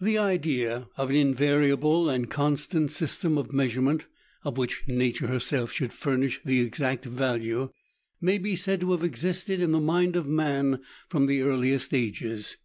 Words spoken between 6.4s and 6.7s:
the